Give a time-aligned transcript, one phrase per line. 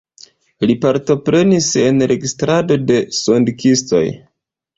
[0.69, 4.03] Li partoprenis en registrado de sondiskoj.